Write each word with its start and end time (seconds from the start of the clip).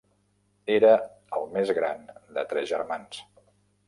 Era 0.75 0.93
el 1.39 1.45
més 1.57 1.71
gran 1.79 2.01
de 2.39 2.47
tres 2.55 2.67
germans. 2.73 3.21